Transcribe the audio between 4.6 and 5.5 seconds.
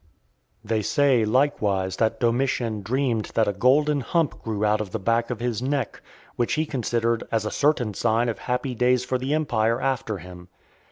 out of the back of